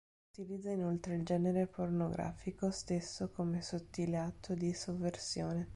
Utilizza 0.31 0.71
inoltre 0.71 1.13
il 1.13 1.21
genere 1.23 1.67
pornografico 1.67 2.71
stesso 2.71 3.29
come 3.29 3.61
sottile 3.61 4.17
atto 4.17 4.55
di 4.55 4.73
sovversione. 4.73 5.69